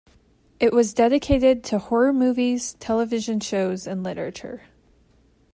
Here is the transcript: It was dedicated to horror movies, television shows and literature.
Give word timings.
It 0.59 0.73
was 0.73 0.95
dedicated 0.95 1.63
to 1.65 1.77
horror 1.77 2.11
movies, 2.11 2.73
television 2.79 3.39
shows 3.39 3.85
and 3.85 4.01
literature. 4.03 4.63